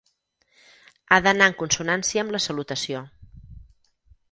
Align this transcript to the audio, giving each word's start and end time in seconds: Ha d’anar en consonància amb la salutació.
Ha 1.09 1.19
d’anar 1.25 1.49
en 1.51 1.55
consonància 1.59 2.23
amb 2.25 2.35
la 2.39 2.43
salutació. 2.47 3.05